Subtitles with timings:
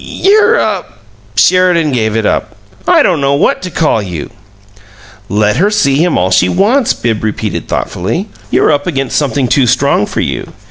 [0.03, 0.83] "You're a"
[1.35, 2.55] Sheridan gave it up.
[2.87, 4.31] "I don't know what to call you!"
[5.29, 8.27] "Let her see him all she wants," Bibbs repeated, thoughtfully.
[8.49, 10.53] "You're up against something too strong for you.